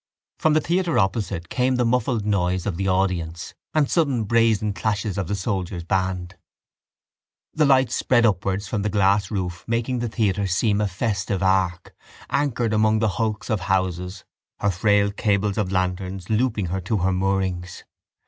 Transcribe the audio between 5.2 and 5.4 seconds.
the